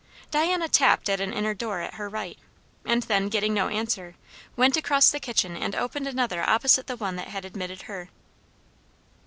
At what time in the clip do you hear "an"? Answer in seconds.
1.21-1.31